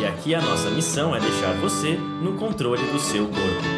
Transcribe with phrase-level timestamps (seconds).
[0.00, 3.77] E aqui a nossa missão é deixar você no controle do seu corpo.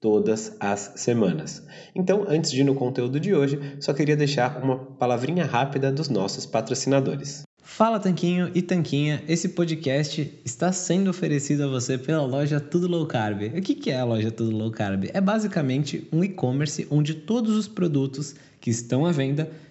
[0.00, 1.62] todas as semanas.
[1.94, 6.08] Então, antes de ir no conteúdo de hoje, só queria deixar uma palavrinha rápida dos
[6.08, 7.46] nossos patrocinadores.
[7.68, 13.04] Fala Tanquinho e Tanquinha, esse podcast está sendo oferecido a você pela loja Tudo Low
[13.06, 13.42] Carb.
[13.54, 15.10] O que é a loja Tudo Low Carb?
[15.12, 19.50] É basicamente um e-commerce onde todos os produtos que estão à venda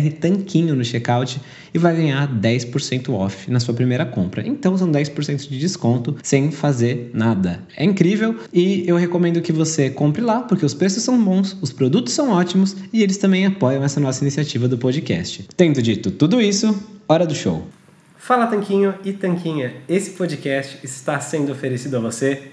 [0.00, 1.40] BR Tanquinho no checkout
[1.72, 4.46] e vai ganhar 10% off na sua primeira compra.
[4.46, 7.60] Então são 10% de desconto sem fazer nada.
[7.76, 11.72] É incrível e eu recomendo que você compre lá porque os preços são bons, os
[11.72, 15.46] produtos são ótimos e eles também apoiam essa nossa iniciativa do podcast.
[15.56, 16.74] Tendo dito tudo isso,
[17.08, 17.66] hora do show.
[18.16, 22.52] Fala Tanquinho e Tanquinha, esse podcast está sendo oferecido a você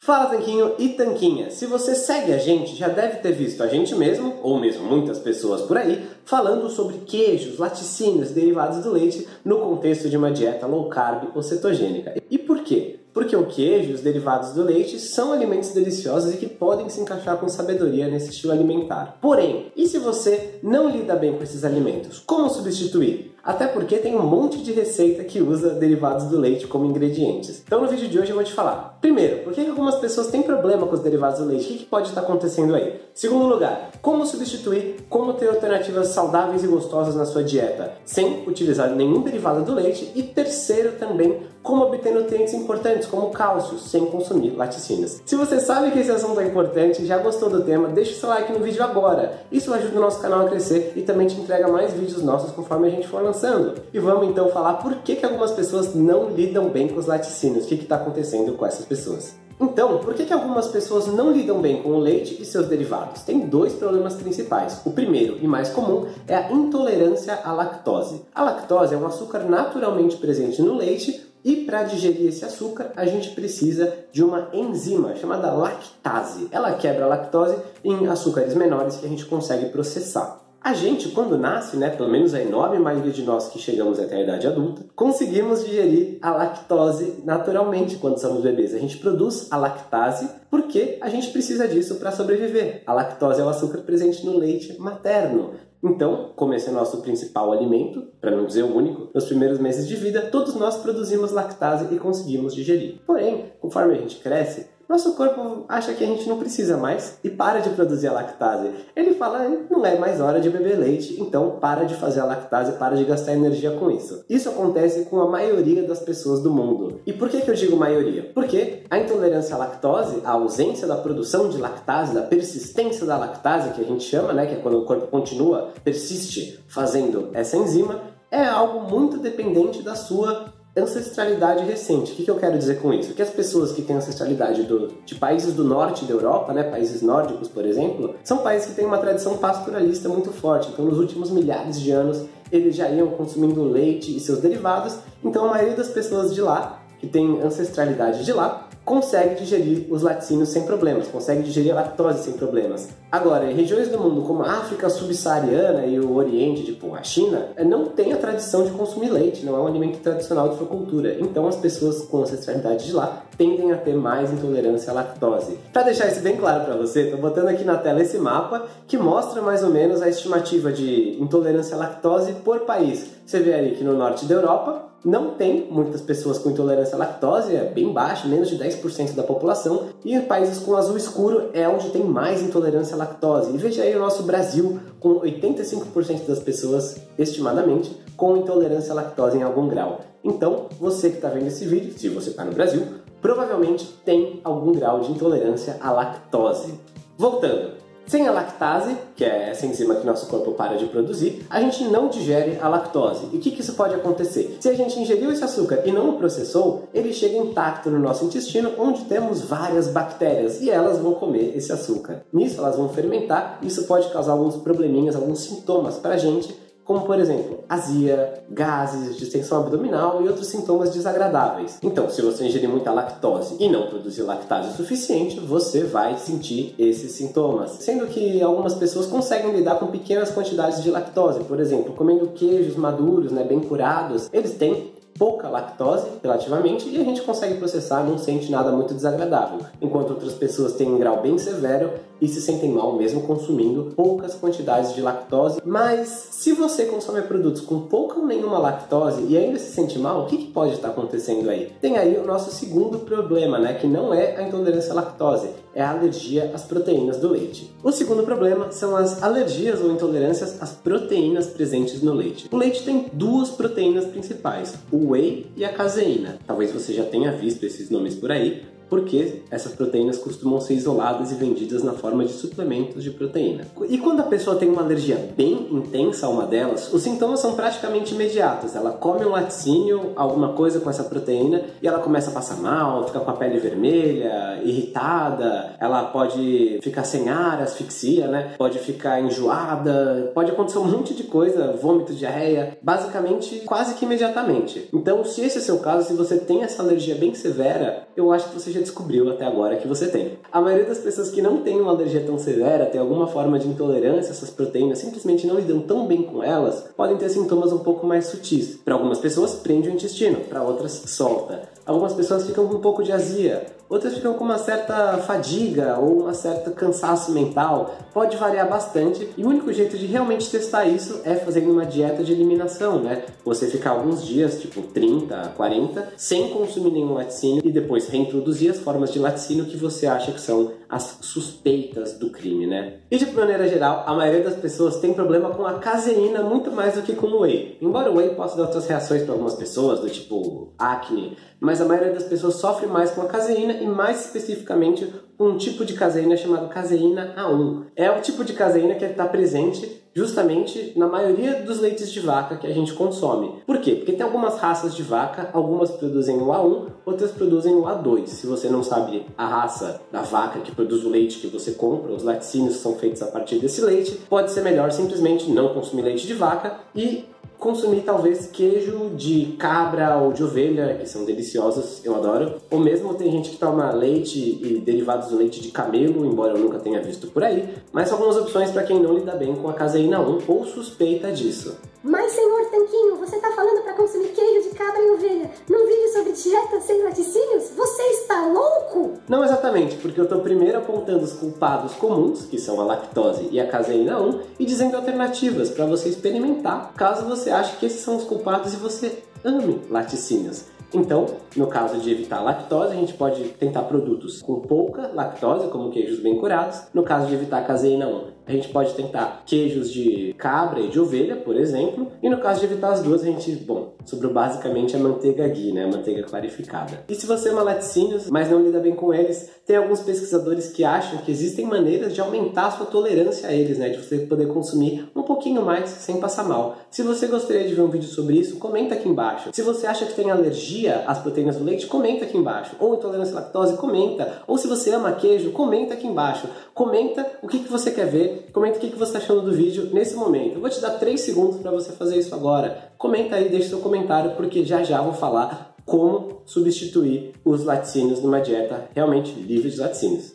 [0.00, 1.50] Fala Tanquinho e Tanquinha!
[1.50, 5.18] Se você segue a gente, já deve ter visto a gente mesmo, ou mesmo muitas
[5.18, 10.66] pessoas por aí, falando sobre queijos, laticínios, derivados do leite no contexto de uma dieta
[10.66, 12.14] low carb ou cetogênica.
[12.30, 13.00] E por quê?
[13.12, 17.00] Porque o queijo e os derivados do leite são alimentos deliciosos e que podem se
[17.00, 19.18] encaixar com sabedoria nesse estilo alimentar.
[19.20, 22.20] Porém, e se você não lida bem com esses alimentos?
[22.20, 23.34] Como substituir?
[23.42, 27.62] Até porque tem um monte de receita que usa derivados do leite como ingredientes.
[27.66, 28.97] Então no vídeo de hoje eu vou te falar.
[29.00, 31.72] Primeiro, por que algumas pessoas têm problema com os derivados do leite?
[31.72, 33.00] O que pode estar acontecendo aí?
[33.14, 38.90] Segundo lugar, como substituir, como ter alternativas saudáveis e gostosas na sua dieta sem utilizar
[38.90, 40.10] nenhum derivado do leite.
[40.14, 45.20] E terceiro também, como obter nutrientes importantes como cálcio sem consumir laticínios.
[45.24, 48.14] Se você sabe que esse assunto é importante e já gostou do tema, deixa o
[48.14, 49.42] seu like no vídeo agora.
[49.52, 52.88] Isso ajuda o nosso canal a crescer e também te entrega mais vídeos nossos conforme
[52.88, 53.74] a gente for lançando.
[53.92, 57.64] E vamos então falar por que, que algumas pessoas não lidam bem com os laticínios,
[57.64, 59.34] o que está acontecendo com essas pessoas.
[59.60, 63.22] Então, por que, que algumas pessoas não lidam bem com o leite e seus derivados?
[63.22, 64.80] Tem dois problemas principais.
[64.84, 68.22] O primeiro e mais comum é a intolerância à lactose.
[68.32, 73.06] A lactose é um açúcar naturalmente presente no leite, e para digerir esse açúcar, a
[73.06, 76.48] gente precisa de uma enzima chamada lactase.
[76.50, 80.37] Ela quebra a lactose em açúcares menores que a gente consegue processar.
[80.60, 84.16] A gente, quando nasce, né, pelo menos a enorme maioria de nós que chegamos até
[84.16, 88.74] a idade adulta, conseguimos digerir a lactose naturalmente quando somos bebês.
[88.74, 92.82] A gente produz a lactase porque a gente precisa disso para sobreviver.
[92.86, 95.52] A lactose é o açúcar presente no leite materno.
[95.82, 99.86] Então, como esse é nosso principal alimento, para não dizer o único, nos primeiros meses
[99.86, 103.00] de vida, todos nós produzimos lactase e conseguimos digerir.
[103.06, 107.28] Porém, conforme a gente cresce, nosso corpo acha que a gente não precisa mais e
[107.28, 108.70] para de produzir a lactase.
[108.96, 112.72] Ele fala, não é mais hora de beber leite, então para de fazer a lactase,
[112.78, 114.24] para de gastar energia com isso.
[114.30, 117.00] Isso acontece com a maioria das pessoas do mundo.
[117.06, 118.30] E por que, que eu digo maioria?
[118.34, 123.74] Porque a intolerância à lactose, a ausência da produção de lactase, da persistência da lactase,
[123.74, 128.00] que a gente chama, né, que é quando o corpo continua, persiste fazendo essa enzima,
[128.30, 132.12] é algo muito dependente da sua ancestralidade recente.
[132.12, 133.14] O que, que, eu quero dizer com isso?
[133.14, 137.02] Que as pessoas que têm ancestralidade do, de países do norte da Europa, né, países
[137.02, 140.70] nórdicos, por exemplo, são países que têm uma tradição pastoralista muito forte.
[140.72, 144.98] Então, nos últimos milhares de anos, eles já iam consumindo leite e seus derivados.
[145.22, 150.00] Então, a maioria das pessoas de lá, que tem ancestralidade de lá, consegue digerir os
[150.00, 152.88] laticínios sem problemas, consegue digerir a lactose sem problemas.
[153.12, 157.48] Agora, em regiões do mundo como a África subsaariana e o Oriente, tipo a China,
[157.54, 160.66] eh, não tem a tradição de consumir leite, não é um alimento tradicional de sua
[160.66, 161.18] cultura.
[161.20, 165.58] Então as pessoas com ancestralidade de lá tendem a ter mais intolerância à lactose.
[165.70, 168.96] Para deixar isso bem claro para você, estou botando aqui na tela esse mapa que
[168.96, 173.06] mostra mais ou menos a estimativa de intolerância à lactose por país.
[173.26, 176.98] Você vê aí que no norte da Europa, não tem muitas pessoas com intolerância à
[176.98, 181.68] lactose, é bem baixo, menos de 10% da população, e países com azul escuro é
[181.68, 183.54] onde tem mais intolerância à lactose.
[183.54, 189.38] E veja aí o nosso Brasil, com 85% das pessoas, estimadamente, com intolerância à lactose
[189.38, 190.00] em algum grau.
[190.22, 192.82] Então, você que está vendo esse vídeo, se você está no Brasil,
[193.22, 196.74] provavelmente tem algum grau de intolerância à lactose.
[197.16, 197.77] Voltando,
[198.08, 201.84] sem a lactase, que é essa enzima que nosso corpo para de produzir, a gente
[201.84, 203.28] não digere a lactose.
[203.32, 204.56] E o que, que isso pode acontecer?
[204.60, 208.24] Se a gente ingeriu esse açúcar e não o processou, ele chega intacto no nosso
[208.24, 212.22] intestino, onde temos várias bactérias e elas vão comer esse açúcar.
[212.32, 217.02] Nisso, elas vão fermentar, isso pode causar alguns probleminhas, alguns sintomas para a gente como
[217.02, 221.78] por exemplo azia, gases, distensão abdominal e outros sintomas desagradáveis.
[221.82, 226.74] Então, se você ingerir muita lactose e não produzir lactase o suficiente, você vai sentir
[226.78, 227.72] esses sintomas.
[227.72, 232.74] Sendo que algumas pessoas conseguem lidar com pequenas quantidades de lactose, por exemplo, comendo queijos
[232.74, 238.16] maduros, né, bem curados, eles têm pouca lactose relativamente e a gente consegue processar, não
[238.16, 242.70] sente nada muito desagradável, enquanto outras pessoas têm um grau bem severo e se sentem
[242.70, 245.60] mal mesmo consumindo poucas quantidades de lactose.
[245.64, 250.22] Mas se você consome produtos com pouca ou nenhuma lactose e ainda se sente mal,
[250.22, 251.72] o que, que pode estar acontecendo aí?
[251.80, 255.82] Tem aí o nosso segundo problema, né, que não é a intolerância à lactose, é
[255.82, 257.72] a alergia às proteínas do leite.
[257.82, 262.48] O segundo problema são as alergias ou intolerâncias às proteínas presentes no leite.
[262.50, 266.38] O leite tem duas proteínas principais, o whey e a caseína.
[266.46, 271.30] Talvez você já tenha visto esses nomes por aí, porque essas proteínas costumam ser isoladas
[271.32, 273.64] e vendidas na forma de suplementos de proteína.
[273.88, 277.54] E quando a pessoa tem uma alergia bem intensa a uma delas, os sintomas são
[277.54, 278.74] praticamente imediatos.
[278.74, 283.06] Ela come um laticínio, alguma coisa com essa proteína, e ela começa a passar mal,
[283.06, 288.54] fica com a pele vermelha, irritada, ela pode ficar sem ar, asfixia, né?
[288.56, 294.88] Pode ficar enjoada, pode acontecer um monte de coisa, vômito, diarreia, basicamente quase que imediatamente.
[294.92, 298.32] Então, se esse é o seu caso, se você tem essa alergia bem severa, eu
[298.32, 300.38] acho que você já já descobriu até agora que você tem.
[300.50, 303.68] A maioria das pessoas que não tem uma alergia tão severa, tem alguma forma de
[303.68, 307.78] intolerância a essas proteínas, simplesmente não lidam tão bem com elas, podem ter sintomas um
[307.78, 308.78] pouco mais sutis.
[308.84, 311.62] Para algumas pessoas, prende o intestino, para outras, solta.
[311.88, 316.20] Algumas pessoas ficam com um pouco de azia, outras ficam com uma certa fadiga ou
[316.20, 317.96] uma certa cansaço mental.
[318.12, 322.22] Pode variar bastante e o único jeito de realmente testar isso é fazendo uma dieta
[322.22, 323.24] de eliminação, né?
[323.42, 328.78] Você ficar alguns dias, tipo 30, 40, sem consumir nenhum laticínio e depois reintroduzir as
[328.78, 333.00] formas de laticínio que você acha que são as suspeitas do crime, né?
[333.10, 336.94] E de maneira geral, a maioria das pessoas tem problema com a caseína muito mais
[336.94, 337.76] do que com o whey.
[337.80, 341.84] Embora o whey possa dar outras reações para algumas pessoas, do tipo acne, mas a
[341.84, 346.36] maioria das pessoas sofre mais com a caseína e mais especificamente um tipo de caseína
[346.36, 347.86] chamado caseína A1.
[347.94, 352.56] É o tipo de caseína que está presente justamente na maioria dos leites de vaca
[352.56, 353.62] que a gente consome.
[353.66, 353.94] Por quê?
[353.94, 358.26] Porque tem algumas raças de vaca, algumas produzem o A1, outras produzem o A2.
[358.26, 362.12] Se você não sabe a raça da vaca que produz o leite que você compra,
[362.12, 366.26] os laticínios são feitos a partir desse leite, pode ser melhor simplesmente não consumir leite
[366.26, 367.24] de vaca e
[367.58, 372.54] consumir talvez queijo de cabra ou de ovelha, que são deliciosos, eu adoro.
[372.70, 376.58] Ou mesmo tem gente que toma leite e derivados do leite de camelo, embora eu
[376.58, 377.68] nunca tenha visto por aí.
[377.92, 381.32] Mas são algumas opções para quem não lida bem com a caseína 1 ou suspeita
[381.32, 381.76] disso.
[382.02, 386.12] Mas, senhor Tanquinho, você tá falando para consumir queijo de cabra e ovelha num vídeo
[386.12, 387.70] sobre dieta sem laticínios?
[387.76, 389.14] Você está louco?
[389.28, 393.58] Não exatamente, porque eu estou primeiro apontando os culpados comuns, que são a lactose e
[393.58, 398.16] a caseína 1, e dizendo alternativas para você experimentar, caso você ache que esses são
[398.16, 400.66] os culpados e você ame laticínios.
[400.92, 405.90] Então, no caso de evitar lactose, a gente pode tentar produtos com pouca lactose, como
[405.90, 406.80] queijos bem curados.
[406.94, 410.98] No caso de evitar caseína 1, a gente pode tentar queijos de cabra e de
[410.98, 412.10] ovelha, por exemplo.
[412.22, 415.72] E no caso de evitar as duas, a gente, bom, sobrou basicamente a manteiga ghee,
[415.72, 415.84] né?
[415.84, 417.04] A manteiga clarificada.
[417.08, 420.82] E se você ama laticínios, mas não lida bem com eles, tem alguns pesquisadores que
[420.82, 423.90] acham que existem maneiras de aumentar a sua tolerância a eles, né?
[423.90, 426.78] De você poder consumir um pouquinho mais sem passar mal.
[426.90, 429.50] Se você gostaria de ver um vídeo sobre isso, comenta aqui embaixo.
[429.52, 432.76] Se você acha que tem alergia às proteínas do leite, comenta aqui embaixo.
[432.80, 434.42] Ou intolerância à lactose, comenta.
[434.46, 436.48] Ou se você ama queijo, comenta aqui embaixo.
[436.72, 439.90] Comenta o que, que você quer ver, comenta o que, você está achando do vídeo
[439.92, 440.54] nesse momento.
[440.54, 442.90] Eu vou te dar 3 segundos para você fazer isso agora.
[442.96, 448.40] Comenta aí, deixe seu comentário, porque já já vou falar como substituir os laticínios numa
[448.40, 450.34] dieta realmente livre de laticínios.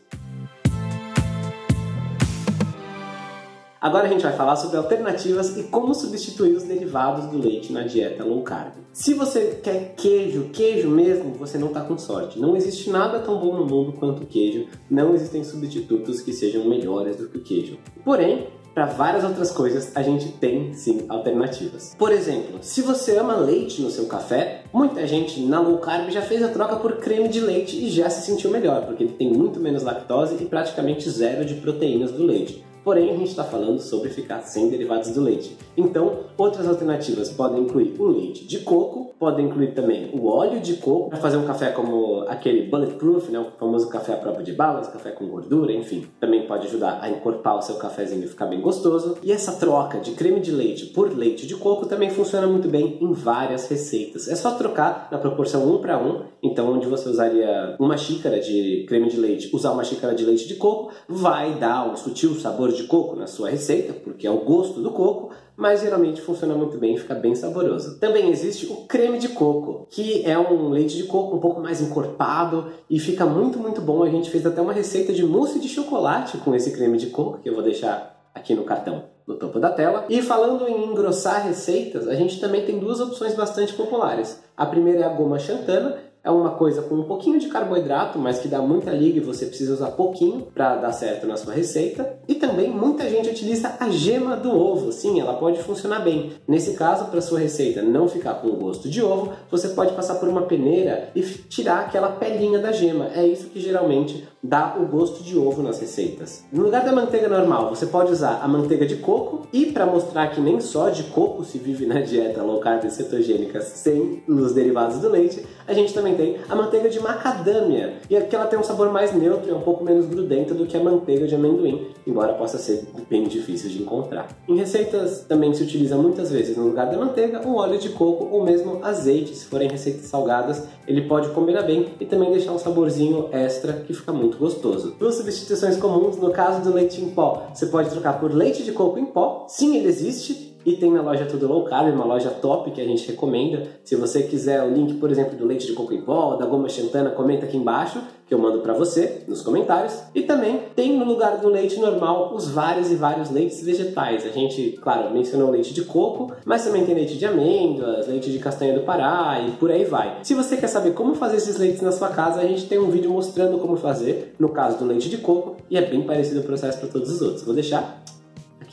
[3.83, 7.81] Agora a gente vai falar sobre alternativas e como substituir os derivados do leite na
[7.81, 8.75] dieta low carb.
[8.93, 12.39] Se você quer queijo, queijo mesmo, você não está com sorte.
[12.39, 14.67] Não existe nada tão bom no mundo quanto queijo.
[14.89, 17.77] Não existem substitutos que sejam melhores do que o queijo.
[18.05, 21.93] Porém, para várias outras coisas, a gente tem sim alternativas.
[21.99, 26.21] Por exemplo, se você ama leite no seu café, muita gente na low carb já
[26.21, 29.29] fez a troca por creme de leite e já se sentiu melhor, porque ele tem
[29.29, 32.63] muito menos lactose e praticamente zero de proteínas do leite.
[32.83, 35.57] Porém, a gente está falando sobre ficar sem derivados do leite.
[35.77, 40.73] Então, outras alternativas podem incluir o leite de coco, podem incluir também o óleo de
[40.73, 44.51] coco para fazer um café como aquele bulletproof, né, o famoso café à prova de
[44.51, 46.05] balas, café com gordura, enfim.
[46.19, 49.17] Também pode ajudar a encorpar o seu cafezinho e ficar bem gostoso.
[49.23, 52.97] E essa troca de creme de leite por leite de coco também funciona muito bem
[52.99, 54.27] em várias receitas.
[54.27, 56.33] É só trocar na proporção 1 para 1.
[56.43, 60.47] Então, onde você usaria uma xícara de creme de leite, usar uma xícara de leite
[60.47, 64.39] de coco, vai dar um sutil sabor de coco na sua receita, porque é o
[64.39, 67.99] gosto do coco, mas geralmente funciona muito bem e fica bem saboroso.
[67.99, 71.81] Também existe o creme de coco, que é um leite de coco um pouco mais
[71.81, 74.03] encorpado e fica muito, muito bom.
[74.03, 77.39] A gente fez até uma receita de mousse de chocolate com esse creme de coco,
[77.39, 80.05] que eu vou deixar aqui no cartão no topo da tela.
[80.09, 84.41] E falando em engrossar receitas, a gente também tem duas opções bastante populares.
[84.55, 88.39] A primeira é a goma xantana, é uma coisa com um pouquinho de carboidrato, mas
[88.39, 92.17] que dá muita liga e você precisa usar pouquinho para dar certo na sua receita.
[92.27, 94.91] E também muita gente utiliza a gema do ovo.
[94.91, 96.31] Sim, ela pode funcionar bem.
[96.47, 100.15] Nesse caso, para sua receita não ficar com o gosto de ovo, você pode passar
[100.15, 103.09] por uma peneira e tirar aquela pelinha da gema.
[103.13, 106.43] É isso que geralmente dá o gosto de ovo nas receitas.
[106.51, 110.27] No lugar da manteiga normal, você pode usar a manteiga de coco e para mostrar
[110.27, 114.99] que nem só de coco se vive na dieta low carb cetogênica sem os derivados
[114.99, 117.93] do leite, a gente também tem a manteiga de macadâmia.
[118.09, 120.65] E aqui ela tem um sabor mais neutro e é um pouco menos grudenta do
[120.65, 124.27] que a manteiga de amendoim, embora possa ser bem difícil de encontrar.
[124.47, 128.27] Em receitas também se utiliza muitas vezes no lugar da manteiga o óleo de coco
[128.29, 132.59] ou mesmo azeite, se forem receitas salgadas, ele pode combinar bem e também deixar um
[132.59, 134.95] saborzinho extra que fica muito gostoso.
[134.99, 138.71] Duas substituições comuns no caso do leite em pó, você pode trocar por leite de
[138.71, 139.45] coco em pó.
[139.47, 142.85] Sim, ele existe, e tem na loja Tudo Low Carb, uma loja top que a
[142.85, 143.67] gente recomenda.
[143.83, 146.69] Se você quiser o link, por exemplo, do leite de coco em pó, da goma
[146.69, 148.01] xantana, comenta aqui embaixo
[148.33, 149.93] que eu mando para você nos comentários.
[150.15, 154.25] E também tem no lugar do leite normal os vários e vários leites vegetais.
[154.25, 158.39] A gente, claro, mencionou leite de coco, mas também tem leite de amêndoas, leite de
[158.39, 160.17] castanha do Pará e por aí vai.
[160.23, 162.89] Se você quer saber como fazer esses leites na sua casa, a gente tem um
[162.89, 166.43] vídeo mostrando como fazer no caso do leite de coco e é bem parecido o
[166.43, 167.43] processo para todos os outros.
[167.43, 168.02] Vou deixar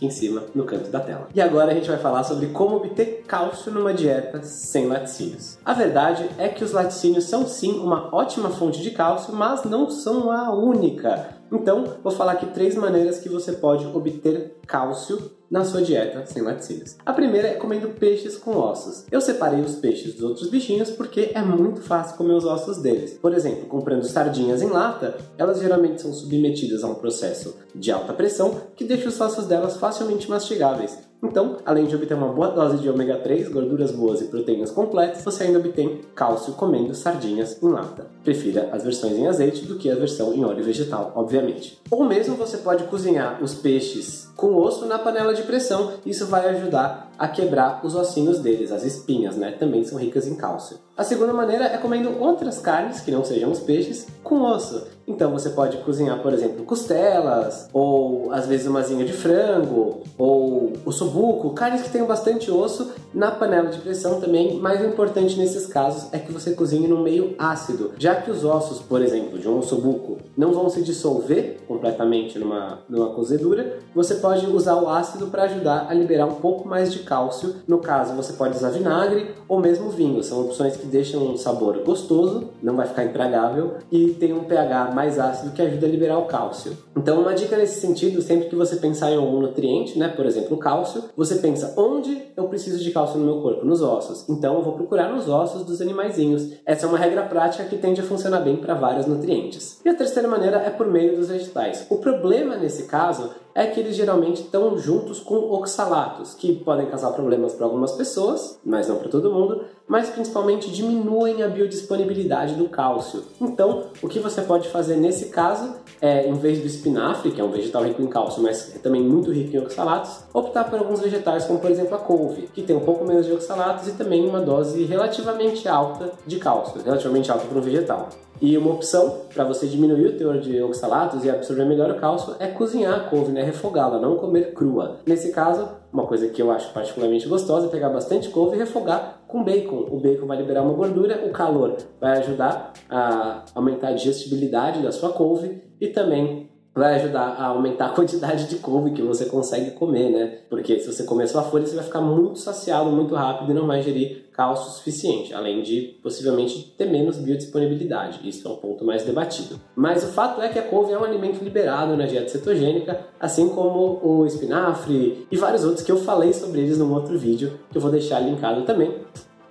[0.00, 1.28] aqui em cima no canto da tela.
[1.35, 5.59] E agora a gente vai falar sobre como obter cálcio numa dieta sem laticínios.
[5.64, 9.90] A verdade é que os laticínios são sim uma ótima fonte de cálcio, mas não
[9.90, 11.40] são a única.
[11.52, 16.42] Então, vou falar aqui três maneiras que você pode obter cálcio na sua dieta sem
[16.42, 16.97] laticínios.
[17.04, 19.04] A primeira é comendo peixes com ossos.
[19.11, 23.14] Eu separei os peixes dos outros bichinhos porque é muito fácil comer os ossos deles.
[23.14, 28.12] Por exemplo, comprando sardinhas em lata, elas geralmente são submetidas a um processo de alta
[28.12, 31.10] pressão que deixa os ossos delas facilmente mastigáveis.
[31.23, 35.23] Então, além de obter uma boa dose de ômega 3, gorduras boas e proteínas completas,
[35.23, 38.07] você ainda obtém cálcio comendo sardinhas em lata.
[38.25, 41.80] Prefira as versões em azeite do que a versão em óleo vegetal, obviamente.
[41.91, 45.95] Ou mesmo você pode cozinhar os peixes com osso na panela de pressão.
[46.07, 49.51] Isso vai ajudar a quebrar os ossinhos deles, as espinhas, né?
[49.51, 50.79] Também são ricas em cálcio.
[50.97, 54.87] A segunda maneira é comendo outras carnes que não sejam os peixes com osso.
[55.07, 60.73] Então você pode cozinhar, por exemplo, costelas, ou às vezes uma zinha de frango, ou
[60.85, 64.59] o sobuco, carnes que tenham bastante osso na panela de pressão também.
[64.59, 68.45] Mas o importante nesses casos é que você cozinhe no meio ácido, já que os
[68.45, 74.17] ossos, por exemplo, de um ossobuco não vão se dissolver completamente numa, numa cozedura, você
[74.17, 77.57] pode usar o ácido para ajudar a liberar um pouco mais de cálcio.
[77.67, 81.83] No caso, você pode usar vinagre ou mesmo vinho, são opções que deixam um sabor
[81.83, 86.19] gostoso, não vai ficar intragável e tem um pH mais ácido que ajuda a liberar
[86.19, 86.77] o cálcio.
[86.97, 90.57] Então, uma dica nesse sentido, sempre que você pensar em algum nutriente, né, por exemplo,
[90.57, 94.29] o cálcio, você pensa onde eu preciso de cálcio no meu corpo, nos ossos.
[94.29, 96.53] Então, eu vou procurar nos ossos dos animaizinhos.
[96.67, 99.81] Essa é uma regra prática que tende a funcionar bem para vários nutrientes.
[99.85, 101.87] E a terceira maneira é por meio dos vegetais.
[101.89, 107.11] O problema nesse caso é que eles geralmente estão juntos com oxalatos, que podem causar
[107.11, 112.69] problemas para algumas pessoas, mas não para todo mundo, mas principalmente diminuem a biodisponibilidade do
[112.69, 113.25] cálcio.
[113.40, 117.45] Então, o que você pode fazer nesse caso é, em vez do espinafre, que é
[117.45, 121.00] um vegetal rico em cálcio, mas é também muito rico em oxalatos, optar por alguns
[121.00, 124.26] vegetais, como por exemplo a couve, que tem um pouco menos de oxalatos e também
[124.26, 128.09] uma dose relativamente alta de cálcio, relativamente alta para um vegetal.
[128.41, 132.35] E uma opção para você diminuir o teor de oxalatos e absorver melhor o cálcio
[132.39, 133.43] é cozinhar a couve, né?
[133.43, 135.01] refogá-la, não comer crua.
[135.07, 139.21] Nesse caso, uma coisa que eu acho particularmente gostosa é pegar bastante couve e refogar
[139.29, 139.87] com bacon.
[139.91, 144.91] O bacon vai liberar uma gordura, o calor vai ajudar a aumentar a digestibilidade da
[144.91, 146.50] sua couve e também
[146.81, 150.39] vai ajudar a aumentar a quantidade de couve que você consegue comer, né?
[150.49, 153.55] Porque se você comer só a folha, você vai ficar muito saciado muito rápido e
[153.55, 158.27] não vai ingerir cálcio suficiente, além de possivelmente ter menos biodisponibilidade.
[158.27, 159.61] Isso é um ponto mais debatido.
[159.77, 163.51] Mas o fato é que a couve é um alimento liberado na dieta cetogênica, assim
[163.51, 167.77] como o espinafre e vários outros que eu falei sobre eles num outro vídeo, que
[167.77, 168.95] eu vou deixar linkado também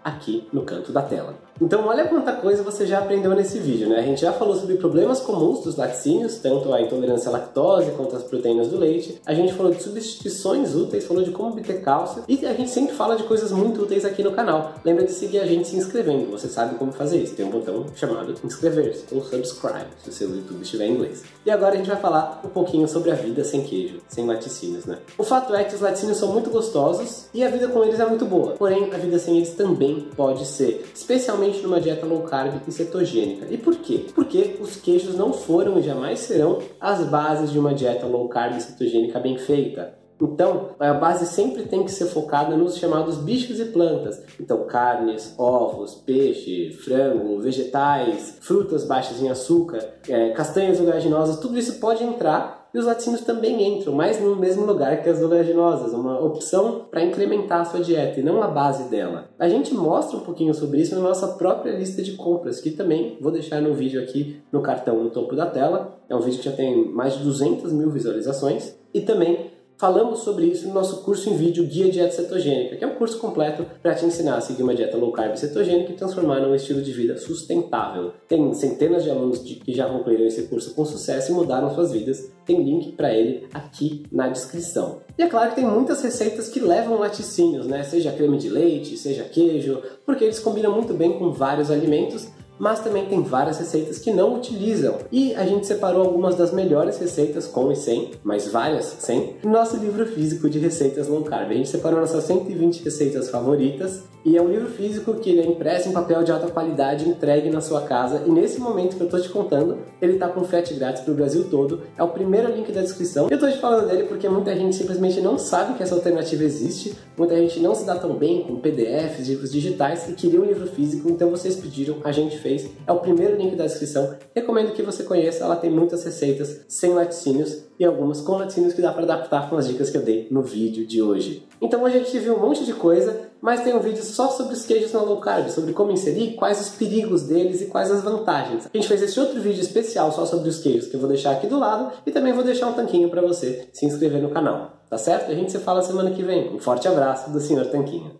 [0.03, 1.48] aqui no canto da tela.
[1.61, 3.99] Então olha quanta coisa você já aprendeu nesse vídeo, né?
[3.99, 8.15] A gente já falou sobre problemas comuns dos laticínios, tanto a intolerância à lactose quanto
[8.15, 9.21] as proteínas do leite.
[9.25, 12.95] A gente falou de substituições úteis, falou de como obter cálcio e a gente sempre
[12.95, 14.73] fala de coisas muito úteis aqui no canal.
[14.85, 17.35] Lembra de seguir a gente se inscrevendo, você sabe como fazer isso.
[17.35, 21.23] Tem um botão chamado inscrever-se ou subscribe, se o seu YouTube estiver em inglês.
[21.45, 24.85] E agora a gente vai falar um pouquinho sobre a vida sem queijo, sem laticínios,
[24.85, 24.99] né?
[25.17, 28.05] O fato é que os laticínios são muito gostosos e a vida com eles é
[28.05, 28.53] muito boa.
[28.53, 32.71] Porém, a vida sem eles também pode ser, especialmente principalmente numa dieta low carb e
[32.71, 33.47] cetogênica.
[33.49, 34.05] E por quê?
[34.13, 38.55] Porque os queijos não foram e jamais serão as bases de uma dieta low carb
[38.55, 39.97] e cetogênica bem feita.
[40.21, 44.21] Então, a base sempre tem que ser focada nos chamados bichos e plantas.
[44.37, 51.79] Então, carnes, ovos, peixe, frango, vegetais, frutas baixas em açúcar, é, castanhas oleaginosas, tudo isso
[51.79, 56.19] pode entrar e os laticínios também entram, mas no mesmo lugar que as oleaginosas, uma
[56.19, 59.29] opção para incrementar a sua dieta e não a base dela.
[59.39, 63.17] A gente mostra um pouquinho sobre isso na nossa própria lista de compras, que também
[63.19, 65.99] vou deixar no vídeo aqui no cartão no topo da tela.
[66.07, 70.45] É um vídeo que já tem mais de 200 mil visualizações e também Falamos sobre
[70.47, 73.95] isso no nosso curso em vídeo Guia Dieta Cetogênica, que é um curso completo para
[73.95, 77.15] te ensinar a seguir uma dieta low carb cetogênica e transformar num estilo de vida
[77.15, 78.11] sustentável.
[78.27, 81.93] Tem centenas de alunos de, que já concluíram esse curso com sucesso e mudaram suas
[81.93, 82.29] vidas.
[82.45, 84.99] Tem link para ele aqui na descrição.
[85.17, 87.81] E é claro que tem muitas receitas que levam laticínios, né?
[87.83, 92.27] Seja creme de leite, seja queijo, porque eles combinam muito bem com vários alimentos
[92.59, 94.97] mas também tem várias receitas que não utilizam.
[95.11, 99.51] E a gente separou algumas das melhores receitas com e sem, mas várias sem, no
[99.51, 101.49] nosso livro físico de receitas low carb.
[101.49, 105.45] A gente separou nossas 120 receitas favoritas e é um livro físico que ele é
[105.45, 108.23] impresso em papel de alta qualidade, entregue na sua casa.
[108.27, 111.45] E nesse momento que eu tô te contando, ele tá com frete grátis pro Brasil
[111.49, 111.83] todo.
[111.97, 113.27] É o primeiro link da descrição.
[113.29, 116.93] Eu tô te falando dele porque muita gente simplesmente não sabe que essa alternativa existe.
[117.17, 120.67] Muita gente não se dá tão bem com PDFs, livros digitais e queria um livro
[120.67, 122.48] físico, então vocês pediram, a gente fez.
[122.87, 124.15] É o primeiro link da descrição.
[124.35, 128.81] Recomendo que você conheça, ela tem muitas receitas sem laticínios e algumas com laticínios que
[128.81, 131.47] dá para adaptar com as dicas que eu dei no vídeo de hoje.
[131.61, 134.53] Então hoje a gente viu um monte de coisa, mas tem um vídeo só sobre
[134.53, 138.01] os queijos na low carb, sobre como inserir, quais os perigos deles e quais as
[138.01, 138.67] vantagens.
[138.73, 141.31] A gente fez esse outro vídeo especial só sobre os queijos que eu vou deixar
[141.31, 144.79] aqui do lado e também vou deixar um tanquinho para você se inscrever no canal.
[144.89, 145.31] Tá certo?
[145.31, 146.55] A gente se fala semana que vem.
[146.55, 147.67] Um forte abraço do Sr.
[147.69, 148.19] Tanquinho.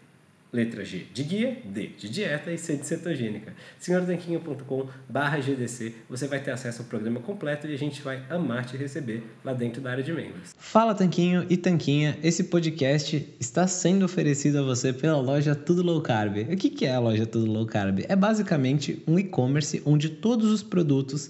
[0.51, 3.53] letra G de guia, D de dieta e C de cetogênica.
[3.79, 8.65] senhortanquinho.com barra GDC, você vai ter acesso ao programa completo e a gente vai amar
[8.65, 10.53] te receber lá dentro da área de membros.
[10.57, 16.01] Fala Tanquinho e Tanquinha, esse podcast está sendo oferecido a você pela loja Tudo Low
[16.01, 16.37] Carb.
[16.51, 18.03] O que é a loja Tudo Low Carb?
[18.07, 21.29] É basicamente um e-commerce onde todos os produtos